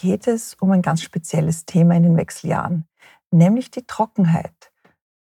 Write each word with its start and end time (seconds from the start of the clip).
geht 0.00 0.28
es 0.28 0.54
um 0.54 0.70
ein 0.70 0.82
ganz 0.82 1.02
spezielles 1.02 1.66
Thema 1.66 1.96
in 1.96 2.04
den 2.04 2.16
Wechseljahren, 2.16 2.86
nämlich 3.32 3.72
die 3.72 3.84
Trockenheit. 3.84 4.72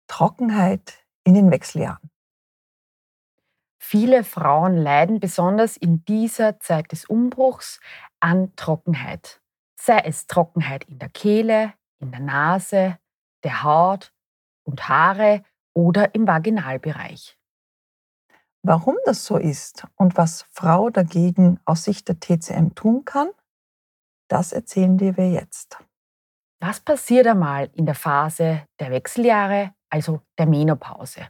Trockenheit 0.07 1.05
in 1.23 1.33
den 1.33 1.49
Wechseljahren. 1.49 2.11
Viele 3.81 4.23
Frauen 4.23 4.77
leiden 4.77 5.19
besonders 5.19 5.75
in 5.75 6.05
dieser 6.05 6.59
Zeit 6.59 6.91
des 6.91 7.05
Umbruchs 7.05 7.79
an 8.19 8.55
Trockenheit. 8.55 9.41
Sei 9.75 9.97
es 10.01 10.27
Trockenheit 10.27 10.83
in 10.83 10.99
der 10.99 11.09
Kehle, 11.09 11.73
in 11.99 12.11
der 12.11 12.19
Nase, 12.19 12.99
der 13.43 13.63
Haut 13.63 14.13
und 14.63 14.87
Haare 14.87 15.41
oder 15.73 16.13
im 16.13 16.27
Vaginalbereich. 16.27 17.39
Warum 18.61 18.97
das 19.05 19.25
so 19.25 19.37
ist 19.37 19.87
und 19.95 20.15
was 20.15 20.45
Frau 20.51 20.91
dagegen 20.91 21.59
aus 21.65 21.85
Sicht 21.85 22.07
der 22.07 22.19
TCM 22.19 22.75
tun 22.75 23.03
kann, 23.05 23.29
das 24.29 24.53
erzählen 24.53 24.97
dir 24.97 25.17
wir 25.17 25.29
jetzt. 25.29 25.77
Was 26.61 26.79
passiert 26.79 27.27
einmal 27.27 27.69
in 27.73 27.85
der 27.85 27.95
Phase 27.95 28.63
der 28.79 28.91
Wechseljahre, 28.91 29.73
also 29.89 30.21
der 30.37 30.45
Menopause? 30.45 31.27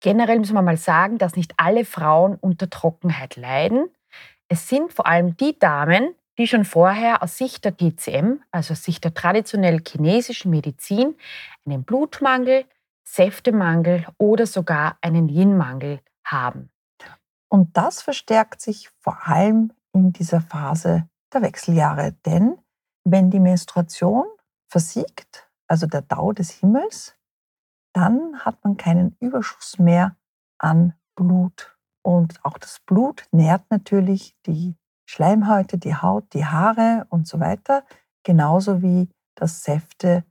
Generell 0.00 0.38
müssen 0.38 0.54
wir 0.54 0.62
mal 0.62 0.76
sagen, 0.76 1.18
dass 1.18 1.36
nicht 1.36 1.54
alle 1.56 1.84
Frauen 1.84 2.36
unter 2.36 2.68
Trockenheit 2.68 3.36
leiden. 3.36 3.88
Es 4.48 4.68
sind 4.68 4.92
vor 4.92 5.06
allem 5.06 5.36
die 5.36 5.58
Damen, 5.58 6.14
die 6.38 6.46
schon 6.46 6.64
vorher 6.64 7.22
aus 7.22 7.38
Sicht 7.38 7.64
der 7.64 7.76
TCM, 7.76 8.40
also 8.50 8.72
aus 8.72 8.84
Sicht 8.84 9.04
der 9.04 9.14
traditionell 9.14 9.80
chinesischen 9.86 10.50
Medizin, 10.50 11.16
einen 11.64 11.84
Blutmangel, 11.84 12.66
Säftemangel 13.04 14.06
oder 14.18 14.46
sogar 14.46 14.98
einen 15.00 15.28
Yin-Mangel 15.28 16.00
haben. 16.24 16.70
Und 17.48 17.76
das 17.76 18.02
verstärkt 18.02 18.60
sich 18.60 18.90
vor 19.00 19.26
allem 19.26 19.72
in 19.92 20.12
dieser 20.12 20.42
Phase 20.42 21.08
der 21.36 21.42
Wechseljahre. 21.42 22.12
Denn 22.24 22.58
wenn 23.04 23.30
die 23.30 23.40
Menstruation 23.40 24.26
versiegt, 24.68 25.50
also 25.68 25.86
der 25.86 26.02
Dau 26.02 26.32
des 26.32 26.50
Himmels, 26.50 27.16
dann 27.92 28.38
hat 28.44 28.62
man 28.64 28.76
keinen 28.76 29.16
Überschuss 29.20 29.78
mehr 29.78 30.16
an 30.58 30.94
Blut. 31.14 31.76
Und 32.02 32.44
auch 32.44 32.58
das 32.58 32.80
Blut 32.80 33.26
nährt 33.32 33.70
natürlich 33.70 34.36
die 34.46 34.76
Schleimhäute, 35.08 35.78
die 35.78 35.94
Haut, 35.94 36.32
die 36.32 36.46
Haare 36.46 37.06
und 37.10 37.26
so 37.26 37.40
weiter, 37.40 37.84
genauso 38.22 38.82
wie 38.82 39.08
das 39.34 39.62
Säfte 39.62 40.24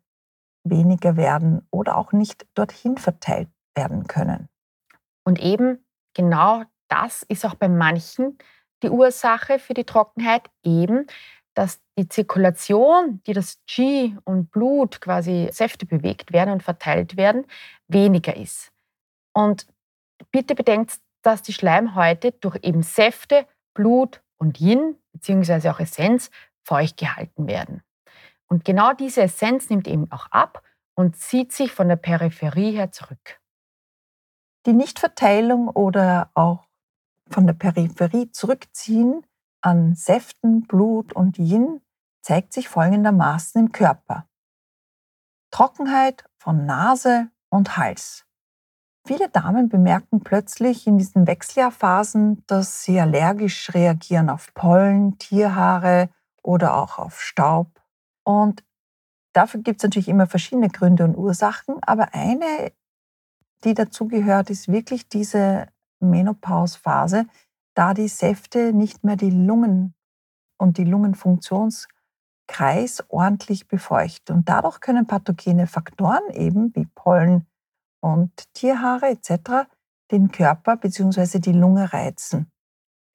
weniger 0.64 1.16
werden 1.16 1.67
oder 1.72 1.98
auch 1.98 2.11
nicht 2.11 2.48
dorthin 2.56 2.98
verteilt 2.98 3.50
werden 3.76 4.08
können. 4.08 4.50
Und 5.23 5.39
eben 5.39 5.86
genau 6.14 6.64
das 6.88 7.23
ist 7.23 7.45
auch 7.45 7.56
bei 7.56 7.67
manchen 7.70 8.38
die 8.86 8.89
Ursache 8.89 9.59
für 9.59 9.73
die 9.73 9.83
Trockenheit 9.83 10.50
eben, 10.64 11.08
dass 11.55 11.81
die 11.97 12.08
Zirkulation, 12.08 13.22
die 13.25 13.33
das 13.33 13.59
Qi 13.67 14.16
und 14.25 14.52
Blut 14.52 15.02
quasi 15.02 15.50
Säfte 15.52 15.86
bewegt 15.86 16.33
werden 16.33 16.52
und 16.52 16.64
verteilt 16.64 17.17
werden, 17.17 17.45
weniger 17.88 18.36
ist. 18.36 18.72
Und 19.33 19.67
bitte 20.31 20.55
bedenkt, 20.55 20.99
dass 21.23 21.42
die 21.42 21.54
Schleimhäute 21.54 22.33
durch 22.33 22.60
eben 22.61 22.83
Säfte, 22.83 23.48
Blut 23.73 24.21
und 24.37 24.60
Yin 24.60 24.98
beziehungsweise 25.14 25.71
auch 25.71 25.80
Essenz 25.80 26.30
feucht 26.64 26.98
gehalten 26.98 27.48
werden. 27.48 27.81
Und 28.48 28.64
genau 28.65 28.93
diese 28.93 29.23
Essenz 29.23 29.70
nimmt 29.70 29.87
eben 29.87 30.11
auch 30.11 30.27
ab 30.31 30.61
und 30.95 31.17
zieht 31.17 31.52
sich 31.52 31.71
von 31.71 31.87
der 31.87 31.95
Peripherie 31.95 32.71
her 32.71 32.92
zurück. 32.92 33.39
Die 34.65 34.73
Nichtverteilung 34.73 35.67
oder 35.67 36.30
auch 36.33 36.65
von 37.30 37.47
der 37.47 37.53
Peripherie 37.53 38.31
zurückziehen 38.31 39.25
an 39.61 39.95
Säften, 39.95 40.67
Blut 40.67 41.13
und 41.13 41.37
Yin 41.37 41.81
zeigt 42.21 42.53
sich 42.53 42.69
folgendermaßen 42.69 43.61
im 43.61 43.71
Körper. 43.71 44.27
Trockenheit 45.52 46.25
von 46.37 46.65
Nase 46.65 47.30
und 47.49 47.77
Hals. 47.77 48.25
Viele 49.08 49.30
Damen 49.30 49.69
bemerken 49.69 50.21
plötzlich 50.21 50.87
in 50.87 50.97
diesen 50.97 51.27
Wechseljahrphasen, 51.27 52.43
dass 52.47 52.83
sie 52.83 52.99
allergisch 52.99 53.73
reagieren 53.73 54.30
auf 54.30 54.53
Pollen, 54.55 55.17
Tierhaare 55.19 56.09
oder 56.42 56.75
auch 56.75 56.97
auf 56.97 57.21
Staub. 57.21 57.81
Und 58.23 58.63
dafür 59.33 59.61
gibt 59.61 59.80
es 59.80 59.83
natürlich 59.83 60.09
immer 60.09 60.25
verschiedene 60.25 60.69
Gründe 60.69 61.03
und 61.03 61.15
Ursachen, 61.15 61.75
aber 61.83 62.13
eine, 62.13 62.71
die 63.63 63.75
dazugehört, 63.75 64.49
ist 64.49 64.67
wirklich 64.67 65.07
diese 65.07 65.67
Menopausephase, 66.00 67.26
da 67.76 67.94
die 67.94 68.08
Säfte 68.08 68.73
nicht 68.73 69.04
mehr 69.04 69.16
die 69.16 69.32
Lungen 69.32 69.94
und 70.58 70.78
die 70.78 70.86
Lungenfunktionskreis 70.86 73.04
ordentlich 73.10 73.67
befeuchten. 73.67 74.38
Und 74.38 74.50
dadurch 74.50 74.80
können 74.80 75.08
pathogene 75.08 75.67
Faktoren 75.67 76.30
eben 76.32 76.73
wie 76.76 76.88
Pollen 76.95 77.45
und 78.02 78.32
Tierhaare 78.54 79.08
etc. 79.08 79.67
den 80.11 80.32
Körper 80.32 80.78
bzw. 80.78 81.39
die 81.39 81.52
Lunge 81.52 81.92
reizen. 81.92 82.50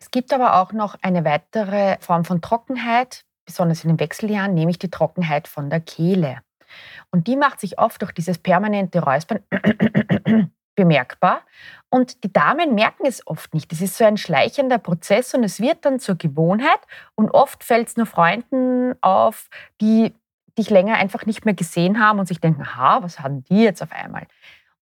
Es 0.01 0.11
gibt 0.11 0.33
aber 0.33 0.61
auch 0.61 0.73
noch 0.73 0.97
eine 1.03 1.25
weitere 1.25 1.99
Form 2.01 2.25
von 2.25 2.41
Trockenheit, 2.41 3.25
besonders 3.45 3.85
in 3.85 3.89
den 3.89 4.01
Wechseljahren, 4.01 4.55
nämlich 4.55 4.79
die 4.79 4.91
Trockenheit 4.91 5.47
von 5.47 5.71
der 5.71 5.81
Kehle. 5.81 6.41
Und 7.11 7.27
die 7.27 7.37
macht 7.37 7.61
sich 7.61 7.79
oft 7.79 8.01
durch 8.01 8.13
dieses 8.13 8.39
permanente 8.39 9.03
Räuspern 9.03 9.41
bemerkbar. 10.75 11.43
Und 11.89 12.23
die 12.25 12.33
Damen 12.33 12.75
merken 12.75 13.07
es 13.07 13.27
oft 13.27 13.53
nicht. 13.53 13.73
Es 13.73 13.81
ist 13.81 13.97
so 13.97 14.05
ein 14.05 14.17
schleichender 14.17 14.79
Prozess 14.79 15.35
und 15.35 15.45
es 15.45 15.61
wird 15.61 15.85
dann 15.85 16.01
zur 16.01 16.17
Gewohnheit. 16.17 16.81
Und 17.15 17.31
oft 17.31 17.65
fällt 17.65 17.89
es 17.89 17.97
nur 17.97 18.07
Freunden 18.07 18.95
auf, 19.03 19.49
die 19.81 20.15
dich 20.57 20.71
länger 20.71 20.97
einfach 20.97 21.27
nicht 21.27 21.45
mehr 21.45 21.55
gesehen 21.55 22.01
haben 22.01 22.19
und 22.19 22.27
sich 22.27 22.41
denken, 22.41 22.77
ha, 22.77 23.03
was 23.03 23.21
haben 23.21 23.45
die 23.45 23.63
jetzt 23.63 23.83
auf 23.83 23.93
einmal? 23.93 24.27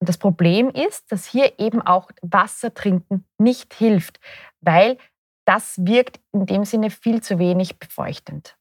Und 0.00 0.08
das 0.08 0.18
Problem 0.18 0.70
ist, 0.70 1.10
dass 1.10 1.26
hier 1.26 1.58
eben 1.58 1.82
auch 1.82 2.10
Wasser 2.22 2.72
trinken 2.72 3.24
nicht 3.38 3.74
hilft, 3.74 4.20
weil 4.60 4.98
das 5.44 5.78
wirkt 5.78 6.20
in 6.32 6.46
dem 6.46 6.64
Sinne 6.64 6.90
viel 6.90 7.22
zu 7.22 7.38
wenig 7.38 7.78
befeuchtend. 7.78 8.56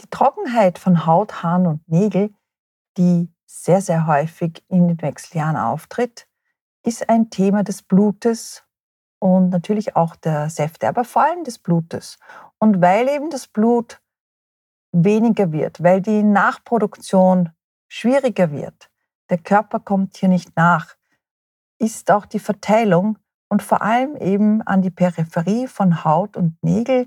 Die 0.00 0.10
Trockenheit 0.10 0.78
von 0.78 1.06
Haut, 1.06 1.42
Haaren 1.42 1.66
und 1.66 1.88
Nägel, 1.88 2.32
die 2.96 3.28
sehr, 3.46 3.80
sehr 3.80 4.06
häufig 4.06 4.62
in 4.68 4.88
den 4.88 5.02
Wechseljahren 5.02 5.56
auftritt, 5.56 6.27
ist 6.88 7.10
ein 7.10 7.28
Thema 7.28 7.62
des 7.62 7.82
Blutes 7.82 8.64
und 9.20 9.50
natürlich 9.50 9.94
auch 9.94 10.16
der 10.16 10.48
Säfte, 10.48 10.88
aber 10.88 11.04
vor 11.04 11.22
allem 11.22 11.44
des 11.44 11.58
Blutes. 11.58 12.18
Und 12.58 12.80
weil 12.80 13.08
eben 13.08 13.28
das 13.28 13.46
Blut 13.46 14.00
weniger 14.92 15.52
wird, 15.52 15.82
weil 15.82 16.00
die 16.00 16.22
Nachproduktion 16.22 17.50
schwieriger 17.88 18.50
wird, 18.50 18.90
der 19.28 19.36
Körper 19.36 19.80
kommt 19.80 20.16
hier 20.16 20.30
nicht 20.30 20.56
nach, 20.56 20.96
ist 21.78 22.10
auch 22.10 22.24
die 22.24 22.38
Verteilung 22.38 23.18
und 23.50 23.62
vor 23.62 23.82
allem 23.82 24.16
eben 24.16 24.62
an 24.62 24.80
die 24.80 24.90
Peripherie 24.90 25.66
von 25.66 26.04
Haut 26.04 26.38
und 26.38 26.56
Nägel 26.62 27.06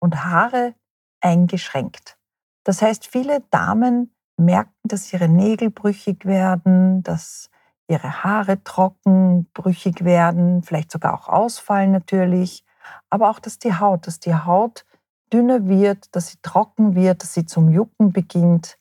und 0.00 0.24
Haare 0.24 0.74
eingeschränkt. 1.20 2.18
Das 2.64 2.82
heißt, 2.82 3.06
viele 3.06 3.42
Damen 3.52 4.12
merken, 4.36 4.74
dass 4.82 5.12
ihre 5.12 5.28
Nägel 5.28 5.70
brüchig 5.70 6.24
werden, 6.24 7.04
dass 7.04 7.48
ihre 7.90 8.24
Haare 8.24 8.62
trocken, 8.62 9.50
brüchig 9.52 10.04
werden, 10.04 10.62
vielleicht 10.62 10.90
sogar 10.90 11.14
auch 11.14 11.28
ausfallen 11.28 11.90
natürlich, 11.90 12.64
aber 13.10 13.30
auch, 13.30 13.40
dass 13.40 13.58
die 13.58 13.74
Haut, 13.74 14.06
dass 14.06 14.20
die 14.20 14.34
Haut 14.34 14.86
dünner 15.32 15.68
wird, 15.68 16.14
dass 16.14 16.28
sie 16.28 16.38
trocken 16.42 16.94
wird, 16.94 17.22
dass 17.22 17.34
sie 17.34 17.46
zum 17.46 17.68
Jucken 17.68 18.12
beginnt. 18.12 18.78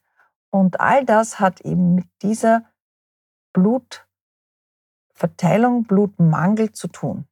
Und 0.52 0.80
all 0.80 1.06
das 1.06 1.40
hat 1.40 1.62
eben 1.62 1.96
mit 1.96 2.08
dieser 2.22 2.64
Blutverteilung, 3.54 5.84
Blutmangel 5.84 6.72
zu 6.72 6.88
tun. 6.88 7.28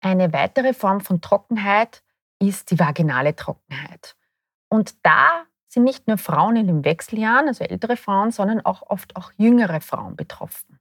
Eine 0.00 0.32
weitere 0.32 0.74
Form 0.74 1.00
von 1.00 1.20
Trockenheit 1.20 2.02
ist 2.38 2.70
die 2.70 2.78
vaginale 2.78 3.34
Trockenheit. 3.34 4.16
Und 4.68 5.04
da 5.04 5.46
sind 5.76 5.84
nicht 5.84 6.08
nur 6.08 6.16
Frauen 6.16 6.56
in 6.56 6.66
den 6.68 6.84
Wechseljahren, 6.86 7.48
also 7.48 7.62
ältere 7.62 7.98
Frauen, 7.98 8.30
sondern 8.30 8.62
auch 8.62 8.82
oft 8.88 9.14
auch 9.14 9.30
jüngere 9.36 9.82
Frauen 9.82 10.16
betroffen. 10.16 10.80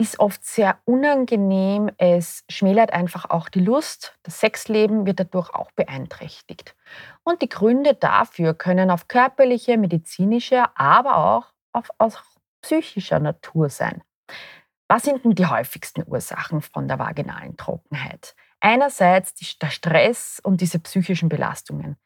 ist 0.00 0.20
oft 0.20 0.44
sehr 0.44 0.78
unangenehm. 0.84 1.90
Es 1.98 2.44
schmälert 2.48 2.92
einfach 2.92 3.28
auch 3.30 3.48
die 3.48 3.60
Lust. 3.60 4.16
Das 4.22 4.40
Sexleben 4.40 5.06
wird 5.06 5.20
dadurch 5.20 5.50
auch 5.50 5.72
beeinträchtigt. 5.72 6.76
Und 7.24 7.42
die 7.42 7.48
Gründe 7.48 7.94
dafür 7.94 8.54
können 8.54 8.90
auf 8.90 9.08
körperliche, 9.08 9.76
medizinische, 9.76 10.64
aber 10.76 11.16
auch 11.16 11.52
auf, 11.72 11.90
auf 11.98 12.22
psychischer 12.62 13.18
Natur 13.18 13.68
sein. 13.68 14.02
Was 14.88 15.02
sind 15.02 15.24
denn 15.24 15.34
die 15.34 15.46
häufigsten 15.46 16.04
Ursachen 16.06 16.62
von 16.62 16.88
der 16.88 16.98
vaginalen 16.98 17.56
Trockenheit? 17.56 18.34
Einerseits 18.60 19.34
der 19.58 19.70
Stress 19.70 20.40
und 20.42 20.60
diese 20.62 20.78
psychischen 20.78 21.28
Belastungen. 21.28 21.96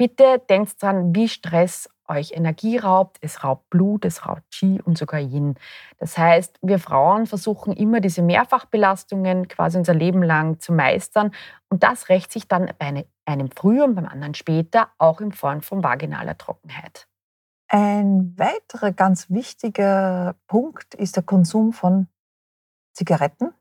Bitte 0.00 0.40
denkt 0.48 0.80
dran, 0.80 1.14
wie 1.14 1.28
Stress 1.28 1.86
euch 2.08 2.32
Energie 2.32 2.78
raubt, 2.78 3.18
es 3.20 3.44
raubt 3.44 3.68
Blut, 3.68 4.06
es 4.06 4.26
raubt 4.26 4.50
Qi 4.50 4.80
und 4.82 4.96
sogar 4.96 5.20
Yin. 5.20 5.56
Das 5.98 6.16
heißt, 6.16 6.56
wir 6.62 6.78
Frauen 6.78 7.26
versuchen 7.26 7.74
immer 7.74 8.00
diese 8.00 8.22
Mehrfachbelastungen 8.22 9.46
quasi 9.48 9.76
unser 9.76 9.92
Leben 9.92 10.22
lang 10.22 10.58
zu 10.58 10.72
meistern 10.72 11.32
und 11.68 11.82
das 11.82 12.08
rächt 12.08 12.32
sich 12.32 12.48
dann 12.48 12.72
bei 12.78 13.04
einem 13.26 13.50
früher 13.50 13.84
und 13.84 13.94
beim 13.94 14.06
anderen 14.06 14.32
später 14.32 14.88
auch 14.96 15.20
in 15.20 15.32
Form 15.32 15.60
von 15.60 15.84
vaginaler 15.84 16.38
Trockenheit. 16.38 17.06
Ein 17.68 18.32
weiterer 18.38 18.92
ganz 18.92 19.28
wichtiger 19.28 20.34
Punkt 20.46 20.94
ist 20.94 21.16
der 21.16 21.24
Konsum 21.24 21.74
von 21.74 22.08
Zigaretten, 22.94 23.52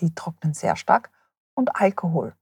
die 0.00 0.14
trocknen 0.14 0.52
sehr 0.52 0.76
stark, 0.76 1.10
und 1.54 1.74
Alkohol. 1.76 2.34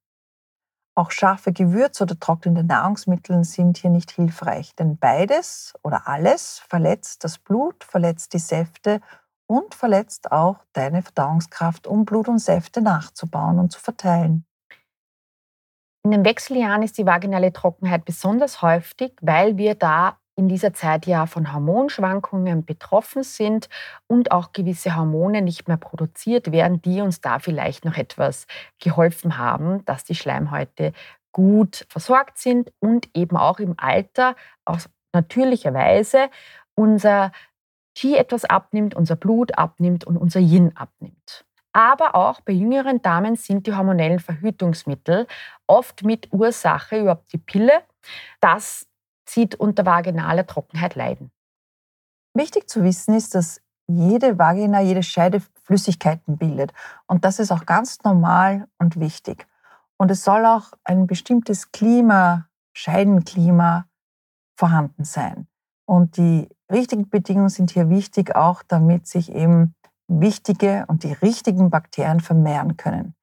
Auch 0.96 1.11
scharfe 1.11 1.52
Gewürze 1.52 2.05
oder 2.05 2.19
trocknende 2.19 2.62
Nahrungsmittel 2.62 3.43
sind 3.43 3.79
hier 3.79 3.91
nicht 3.91 4.12
hilfreich, 4.12 4.76
denn 4.76 4.96
beides 4.96 5.75
oder 5.82 6.06
alles 6.06 6.61
verletzt 6.69 7.25
das 7.25 7.38
Blut, 7.38 7.82
verletzt 7.82 8.32
die 8.32 8.38
Säfte 8.38 9.00
und 9.46 9.75
verletzt 9.75 10.31
auch 10.31 10.64
deine 10.73 11.02
Verdauungskraft, 11.02 11.88
um 11.88 12.05
Blut 12.05 12.29
und 12.29 12.38
Säfte 12.38 12.81
nachzubauen 12.81 13.58
und 13.58 13.73
zu 13.73 13.81
verteilen. 13.81 14.46
In 16.05 16.12
den 16.12 16.25
Wechseljahren 16.25 16.82
ist 16.82 16.99
die 16.99 17.06
vaginale 17.06 17.52
Trockenheit 17.52 18.05
besonders 18.05 18.62
häufig, 18.62 19.17
weil 19.20 19.56
wir 19.56 19.75
da 19.75 20.19
in 20.37 20.49
dieser 20.49 20.73
Zeit 20.73 21.07
ja 21.07 21.27
von 21.27 21.53
Hormonschwankungen 21.53 22.65
betroffen 22.65 23.23
sind 23.23 23.69
und 24.07 24.33
auch 24.33 24.53
gewisse 24.53 24.97
Hormone 24.97 25.43
nicht 25.43 25.69
mehr 25.69 25.77
produziert 25.77 26.51
werden, 26.51 26.83
die 26.83 27.01
uns 27.01 27.21
da 27.21 27.39
vielleicht 27.39 27.85
noch 27.85 27.97
etwas 27.97 28.47
geholfen 28.81 29.39
haben, 29.39 29.85
dass 29.85 30.05
die 30.05 30.15
Schleimhäute 30.15 30.93
gut 31.33 31.87
versorgt 31.89 32.39
sind 32.39 32.73
und 32.81 33.09
eben 33.15 33.37
auch 33.37 33.59
im 33.59 33.75
Alter 33.77 34.35
aus 34.65 34.89
natürlicher 35.13 35.75
Weise 35.75 36.31
unser 36.75 37.33
Qi 37.95 38.17
etwas 38.17 38.45
abnimmt, 38.45 38.95
unser 38.95 39.17
Blut 39.17 39.57
abnimmt 39.57 40.05
und 40.05 40.17
unser 40.17 40.41
Yin 40.41 40.77
abnimmt. 40.77 41.45
Aber 41.73 42.15
auch 42.15 42.41
bei 42.41 42.53
jüngeren 42.53 43.03
Damen 43.03 43.37
sind 43.37 43.67
die 43.67 43.75
hormonellen 43.75 44.21
Verhütungsmittel 44.21 45.27
oft 45.67 46.05
mit 46.05 46.33
Ursache 46.33 47.01
überhaupt 47.01 47.33
die 47.33 47.39
Pille, 47.39 47.83
dass 48.41 48.87
zieht 49.26 49.55
unter 49.55 49.87
vaginaler 49.87 50.47
Trockenheit 50.47 50.94
leiden. 50.94 51.31
Wichtig 52.35 52.69
zu 52.69 52.82
wissen 52.82 53.15
ist, 53.15 53.35
dass 53.35 53.61
jede 53.87 54.38
Vagina, 54.38 54.81
jede 54.81 55.03
Scheide 55.03 55.41
Flüssigkeiten 55.65 56.37
bildet. 56.37 56.73
Und 57.06 57.25
das 57.25 57.38
ist 57.38 57.53
auch 57.53 57.67
ganz 57.67 58.03
normal 58.03 58.67
und 58.79 58.99
wichtig. 58.99 59.47
Und 59.97 60.11
es 60.11 60.25
soll 60.25 60.44
auch 60.47 60.73
ein 60.85 61.06
bestimmtes 61.06 61.71
Klima, 61.71 62.49
Scheidenklima 62.73 63.87
vorhanden 64.56 65.05
sein. 65.05 65.47
Und 65.87 66.17
die 66.17 66.49
richtigen 66.70 67.09
Bedingungen 67.09 67.50
sind 67.50 67.70
hier 67.70 67.91
wichtig, 67.91 68.35
auch 68.35 68.62
damit 68.62 69.06
sich 69.06 69.32
eben 69.32 69.75
wichtige 70.09 70.85
und 70.88 71.05
die 71.05 71.12
richtigen 71.12 71.70
Bakterien 71.70 72.20
vermehren 72.20 72.77
können. 72.77 73.15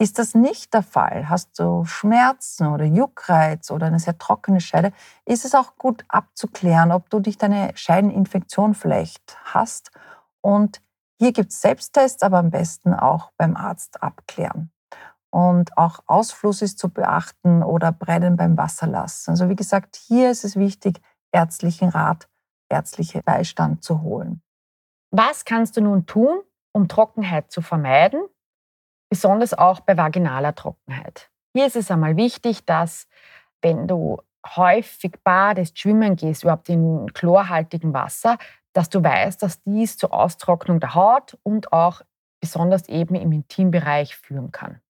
Ist 0.00 0.18
das 0.18 0.34
nicht 0.34 0.74
der 0.74 0.82
Fall, 0.82 1.28
hast 1.28 1.58
du 1.58 1.84
Schmerzen 1.84 2.66
oder 2.66 2.84
Juckreiz 2.84 3.70
oder 3.70 3.86
eine 3.86 4.00
sehr 4.00 4.18
trockene 4.18 4.60
Scheide, 4.60 4.92
ist 5.24 5.44
es 5.44 5.54
auch 5.54 5.76
gut 5.76 6.04
abzuklären, 6.08 6.90
ob 6.90 7.08
du 7.10 7.20
dich 7.20 7.38
deine 7.38 7.70
Scheideninfektion 7.76 8.74
vielleicht 8.74 9.38
hast. 9.44 9.92
Und 10.40 10.82
hier 11.20 11.32
gibt 11.32 11.52
es 11.52 11.60
Selbsttests, 11.60 12.24
aber 12.24 12.38
am 12.38 12.50
besten 12.50 12.92
auch 12.92 13.30
beim 13.36 13.56
Arzt 13.56 14.02
abklären. 14.02 14.72
Und 15.30 15.76
auch 15.78 16.00
Ausfluss 16.06 16.60
ist 16.60 16.78
zu 16.78 16.88
beachten 16.88 17.62
oder 17.62 17.92
Brennen 17.92 18.36
beim 18.36 18.56
Wasserlassen. 18.56 19.32
Also 19.32 19.48
wie 19.48 19.56
gesagt, 19.56 19.96
hier 19.96 20.30
ist 20.30 20.44
es 20.44 20.56
wichtig, 20.56 21.00
ärztlichen 21.32 21.88
Rat, 21.88 22.28
ärztlichen 22.68 23.22
Beistand 23.24 23.84
zu 23.84 24.02
holen. 24.02 24.42
Was 25.12 25.44
kannst 25.44 25.76
du 25.76 25.80
nun 25.80 26.06
tun, 26.06 26.40
um 26.72 26.88
Trockenheit 26.88 27.52
zu 27.52 27.62
vermeiden 27.62 28.24
besonders 29.14 29.54
auch 29.54 29.78
bei 29.78 29.96
vaginaler 29.96 30.56
Trockenheit. 30.56 31.30
Hier 31.54 31.66
ist 31.66 31.76
es 31.76 31.88
einmal 31.88 32.16
wichtig, 32.16 32.64
dass 32.64 33.06
wenn 33.62 33.86
du 33.86 34.20
häufig 34.44 35.22
badest, 35.22 35.78
schwimmen 35.78 36.16
gehst, 36.16 36.42
überhaupt 36.42 36.68
in 36.68 37.12
chlorhaltigem 37.14 37.94
Wasser, 37.94 38.38
dass 38.72 38.90
du 38.90 39.04
weißt, 39.04 39.40
dass 39.40 39.62
dies 39.62 39.96
zur 39.98 40.12
Austrocknung 40.12 40.80
der 40.80 40.96
Haut 40.96 41.38
und 41.44 41.72
auch 41.72 42.02
besonders 42.40 42.88
eben 42.88 43.14
im 43.14 43.30
Intimbereich 43.30 44.16
führen 44.16 44.50
kann. 44.50 44.80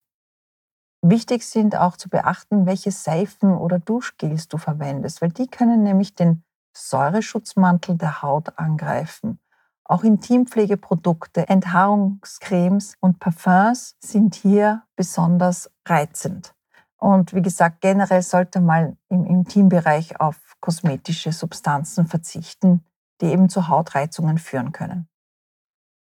Wichtig 1.03 1.45
sind 1.45 1.77
auch 1.77 1.99
zu 1.99 2.09
beachten, 2.09 2.65
welche 2.65 2.93
Seifen 2.93 3.55
oder 3.55 3.79
Duschgels 3.79 4.49
du 4.49 4.57
verwendest, 4.57 5.21
weil 5.21 5.33
die 5.33 5.49
können 5.49 5.83
nämlich 5.83 6.15
den 6.15 6.45
Säureschutzmantel 6.75 7.99
der 7.99 8.23
Haut 8.23 8.59
angreifen. 8.59 9.39
Auch 9.87 10.03
Intimpflegeprodukte, 10.03 11.49
Enthaarungscremes 11.49 12.97
und 13.01 13.19
Parfums 13.19 13.97
sind 14.01 14.35
hier 14.35 14.83
besonders 14.97 15.71
reizend. 15.87 16.55
Und 16.97 17.35
wie 17.35 17.43
gesagt, 17.43 17.83
generell 17.83 18.23
sollte 18.23 18.61
man 18.61 18.97
im 19.11 19.27
Intimbereich 19.27 20.21
auf 20.21 20.57
kosmetische 20.61 21.33
Substanzen 21.33 22.07
verzichten, 22.07 22.83
die 23.21 23.27
eben 23.27 23.51
zu 23.51 23.69
Hautreizungen 23.69 24.39
führen 24.39 24.73
können. 24.73 25.07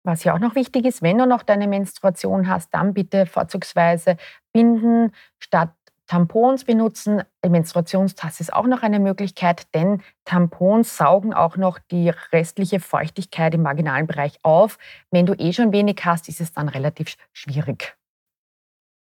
Was 0.04 0.24
ja 0.24 0.36
auch 0.36 0.40
noch 0.40 0.56
wichtig 0.56 0.86
ist, 0.86 1.02
wenn 1.02 1.18
du 1.18 1.26
noch 1.26 1.44
deine 1.44 1.68
Menstruation 1.68 2.48
hast, 2.48 2.74
dann 2.74 2.94
bitte 2.94 3.26
vorzugsweise 3.26 4.18
Binden 4.52 5.12
statt 5.40 5.74
Tampons 6.12 6.66
benutzen. 6.66 7.24
Die 7.42 7.50
Menstruationstasse 7.50 8.44
ist 8.44 8.52
auch 8.52 8.68
noch 8.68 8.84
eine 8.84 9.00
Möglichkeit, 9.00 9.74
denn 9.74 10.02
Tampons 10.26 10.98
saugen 10.98 11.34
auch 11.34 11.56
noch 11.56 11.80
die 11.80 12.10
restliche 12.34 12.82
Feuchtigkeit 12.82 13.54
im 13.54 13.64
vaginalen 13.64 14.08
Bereich 14.08 14.38
auf. 14.44 14.78
Wenn 15.10 15.26
du 15.26 15.36
eh 15.36 15.54
schon 15.54 15.72
wenig 15.72 16.02
hast, 16.04 16.28
ist 16.28 16.42
es 16.42 16.52
dann 16.52 16.68
relativ 16.68 17.16
schwierig. 17.32 17.96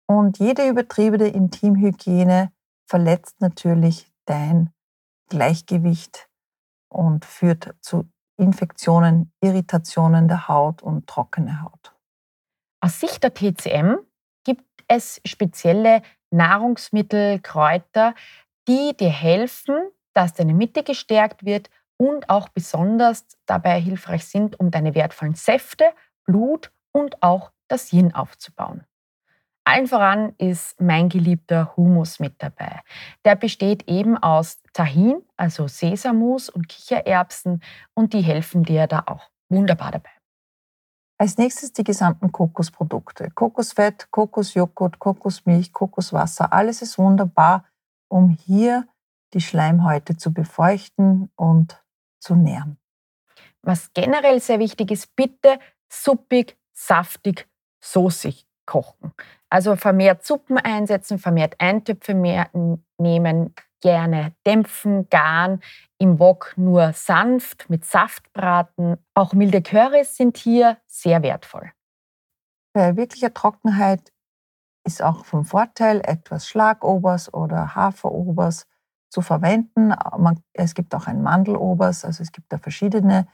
Und 0.07 0.39
jede 0.39 0.67
übertriebene 0.67 1.27
Intimhygiene 1.27 2.51
verletzt 2.89 3.39
natürlich 3.39 4.11
dein 4.25 4.71
Gleichgewicht 5.29 6.27
und 6.89 7.23
führt 7.23 7.75
zu 7.81 8.09
Infektionen, 8.35 9.31
Irritationen 9.41 10.27
der 10.27 10.47
Haut 10.47 10.81
und 10.81 11.05
trockene 11.05 11.61
Haut. 11.61 11.93
Aus 12.81 12.99
Sicht 12.99 13.21
der 13.21 13.35
TCM 13.35 13.97
gibt 14.43 14.65
es 14.87 15.21
spezielle 15.23 16.01
Nahrungsmittel, 16.35 17.39
Kräuter, 17.39 18.13
die 18.67 18.95
dir 18.97 19.09
helfen, 19.09 19.75
dass 20.13 20.33
deine 20.33 20.53
Mitte 20.53 20.83
gestärkt 20.83 21.45
wird 21.45 21.69
und 21.97 22.29
auch 22.29 22.49
besonders 22.49 23.25
dabei 23.45 23.79
hilfreich 23.79 24.25
sind, 24.25 24.59
um 24.59 24.71
deine 24.71 24.95
wertvollen 24.95 25.35
Säfte, 25.35 25.85
Blut 26.25 26.71
und 26.91 27.21
auch 27.21 27.51
das 27.67 27.91
Yin 27.93 28.13
aufzubauen. 28.13 28.85
Allen 29.67 29.87
voran 29.87 30.35
ist 30.37 30.79
mein 30.79 31.09
geliebter 31.09 31.75
Humus 31.75 32.19
mit 32.19 32.35
dabei. 32.37 32.81
Der 33.25 33.35
besteht 33.35 33.87
eben 33.89 34.15
aus 34.15 34.61
Tahin, 34.73 35.23
also 35.37 35.67
Sesammus 35.67 36.49
und 36.49 36.69
Kichererbsen 36.69 37.63
und 37.95 38.13
die 38.13 38.21
helfen 38.21 38.63
dir 38.63 38.85
da 38.85 39.03
auch 39.07 39.31
wunderbar 39.49 39.91
dabei. 39.91 40.14
Als 41.17 41.37
nächstes 41.37 41.71
die 41.71 41.83
gesamten 41.83 42.31
Kokosprodukte. 42.31 43.29
Kokosfett, 43.31 44.11
Kokosjoghurt, 44.11 44.99
Kokosmilch, 44.99 45.71
Kokoswasser, 45.71 46.51
alles 46.51 46.81
ist 46.81 46.97
wunderbar, 46.97 47.65
um 48.09 48.29
hier 48.29 48.87
die 49.33 49.41
Schleimhäute 49.41 50.17
zu 50.17 50.33
befeuchten 50.33 51.29
und 51.35 51.81
zu 52.19 52.35
nähren. 52.35 52.77
Was 53.61 53.93
generell 53.93 54.41
sehr 54.41 54.59
wichtig 54.59 54.91
ist, 54.91 55.15
bitte 55.15 55.59
suppig, 55.89 56.57
saftig, 56.73 57.47
soßig 57.83 58.45
kochen. 58.65 59.13
Also 59.49 59.75
vermehrt 59.75 60.25
Suppen 60.25 60.57
einsetzen, 60.57 61.17
vermehrt 61.17 61.55
Eintöpfe 61.59 62.13
mehr 62.13 62.49
nehmen, 62.97 63.53
gerne 63.81 64.33
dämpfen, 64.45 65.09
garen, 65.09 65.61
im 65.97 66.19
Wok 66.19 66.53
nur 66.57 66.93
sanft 66.93 67.69
mit 67.69 67.85
Saft 67.85 68.31
braten. 68.33 68.97
Auch 69.13 69.33
milde 69.33 69.61
Currys 69.61 70.15
sind 70.17 70.37
hier 70.37 70.77
sehr 70.87 71.21
wertvoll. 71.21 71.71
Bei 72.73 72.95
wirklicher 72.97 73.33
Trockenheit 73.33 74.11
ist 74.85 75.01
auch 75.01 75.25
vom 75.25 75.45
Vorteil, 75.45 76.01
etwas 76.03 76.47
Schlagobers 76.47 77.33
oder 77.33 77.75
Haferobers 77.75 78.67
zu 79.09 79.21
verwenden. 79.21 79.93
es 80.53 80.73
gibt 80.73 80.93
auch 80.93 81.07
ein 81.07 81.21
Mandelobers, 81.21 82.05
also 82.05 82.21
es 82.21 82.31
gibt 82.31 82.51
da 82.51 82.57
verschiedene 82.57 83.27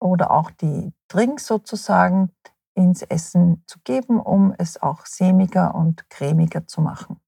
oder 0.00 0.30
auch 0.30 0.50
die 0.50 0.92
Drinks 1.08 1.46
sozusagen 1.46 2.30
ins 2.74 3.02
Essen 3.02 3.64
zu 3.66 3.80
geben, 3.84 4.20
um 4.20 4.54
es 4.56 4.80
auch 4.80 5.04
sämiger 5.06 5.74
und 5.74 6.08
cremiger 6.08 6.66
zu 6.66 6.80
machen. 6.80 7.20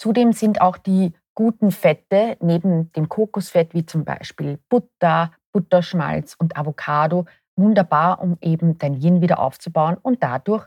Zudem 0.00 0.32
sind 0.32 0.62
auch 0.62 0.78
die 0.78 1.12
guten 1.34 1.70
Fette 1.70 2.38
neben 2.40 2.90
dem 2.92 3.10
Kokosfett 3.10 3.74
wie 3.74 3.84
zum 3.84 4.06
Beispiel 4.06 4.58
Butter, 4.70 5.30
Butterschmalz 5.52 6.36
und 6.38 6.56
Avocado 6.56 7.26
wunderbar, 7.54 8.22
um 8.22 8.38
eben 8.40 8.78
dein 8.78 8.94
Yin 8.94 9.20
wieder 9.20 9.40
aufzubauen 9.40 9.98
und 10.00 10.22
dadurch 10.22 10.66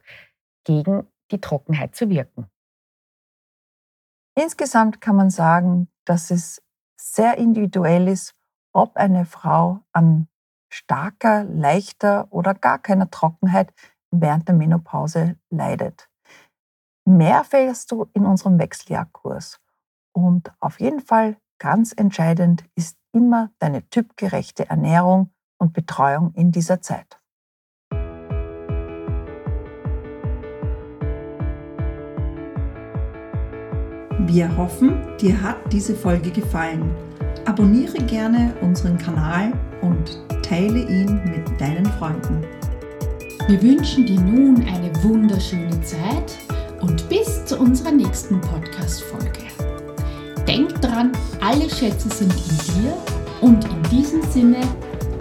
gegen 0.65 1.07
die 1.31 1.41
Trockenheit 1.41 1.95
zu 1.95 2.11
wirken. 2.11 2.45
Insgesamt 4.35 5.01
kann 5.01 5.15
man 5.15 5.31
sagen, 5.31 5.87
dass 6.05 6.29
es 6.29 6.61
sehr 6.95 7.39
individuell 7.39 8.07
ist, 8.07 8.35
ob 8.71 8.97
eine 8.97 9.25
Frau 9.25 9.79
an 9.93 10.27
starker, 10.71 11.43
leichter 11.43 12.27
oder 12.29 12.53
gar 12.53 12.77
keiner 12.77 13.09
Trockenheit 13.09 13.73
während 14.11 14.47
der 14.47 14.53
Menopause 14.53 15.37
leidet. 15.49 16.07
Mehr 17.05 17.37
erfährst 17.39 17.91
du 17.91 18.07
in 18.13 18.25
unserem 18.25 18.57
Wechseljahrkurs. 18.59 19.59
Und 20.13 20.51
auf 20.61 20.79
jeden 20.79 21.01
Fall 21.01 21.37
ganz 21.59 21.91
entscheidend 21.91 22.63
ist 22.75 22.97
immer 23.11 23.51
deine 23.59 23.87
typgerechte 23.89 24.69
Ernährung 24.69 25.31
und 25.57 25.73
Betreuung 25.73 26.33
in 26.33 26.51
dieser 26.51 26.81
Zeit. 26.81 27.19
Wir 34.25 34.55
hoffen, 34.55 35.17
dir 35.17 35.41
hat 35.41 35.57
diese 35.73 35.95
Folge 35.95 36.31
gefallen. 36.31 36.89
Abonniere 37.45 37.97
gerne 38.05 38.55
unseren 38.61 38.97
Kanal 38.97 39.51
und 39.81 40.17
teile 40.41 40.79
ihn 40.79 41.21
mit 41.25 41.59
deinen 41.59 41.85
Freunden. 41.85 42.41
Wir 43.47 43.61
wünschen 43.61 44.05
dir 44.05 44.21
nun 44.21 44.65
eine 44.65 44.91
wunderschöne 45.03 45.81
Zeit 45.81 46.37
und 46.83 47.07
bis 47.07 47.45
zu 47.45 47.57
unserer 47.57 47.91
nächsten 47.91 48.41
Podcast-Folge. 48.41 49.39
Denk 50.45 50.81
dran, 50.81 51.13
alle 51.39 51.69
Schätze 51.69 52.09
sind 52.09 52.33
in 52.33 52.81
dir 52.81 52.93
und 53.39 53.63
in 53.63 53.83
diesem 53.89 54.21
Sinne, 54.23 54.57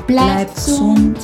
bleib, 0.09 0.27
bleib 0.27 0.55
gesund. 0.57 1.19